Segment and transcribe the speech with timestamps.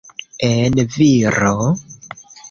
[0.47, 1.53] En viro?